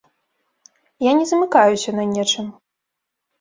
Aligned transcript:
Я 0.97 1.11
не 1.19 1.25
замыкаюся 1.31 1.95
на 1.99 2.03
нечым. 2.15 2.47